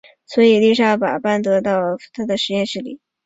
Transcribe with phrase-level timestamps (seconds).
[0.25, 2.81] 所以丽莎把班德到弗林克教授的实验室。